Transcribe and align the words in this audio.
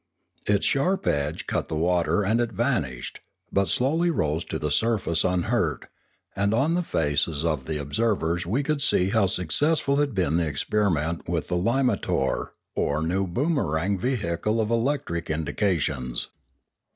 Its 0.47 0.65
sharp 0.65 1.05
edge 1.05 1.45
cut 1.45 1.67
the 1.67 1.75
water 1.75 2.23
and 2.23 2.41
it 2.41 2.51
vanished, 2.53 3.19
but 3.53 3.67
slowly 3.69 4.09
rose 4.09 4.43
to 4.43 4.57
the 4.57 4.71
surface 4.71 5.23
unhurt, 5.23 5.89
and 6.35 6.55
on 6.55 6.73
the 6.73 6.81
faces 6.81 7.45
of 7.45 7.65
the 7.65 7.79
observers 7.79 8.43
we 8.43 8.63
could 8.63 8.81
see 8.81 9.09
how 9.09 9.27
successful 9.27 9.97
had 9.97 10.15
been 10.15 10.37
the 10.37 10.47
experiment 10.47 11.29
with 11.29 11.49
the 11.49 11.55
limo 11.55 11.95
tar, 11.97 12.53
or 12.73 13.03
new 13.03 13.27
boomerang 13.27 13.95
vehicle 13.95 14.59
of 14.59 14.71
electric 14.71 15.29
indications. 15.29 16.29